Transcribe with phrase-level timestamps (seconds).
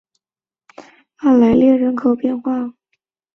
[1.19, 2.73] 莱阿列人口变化图示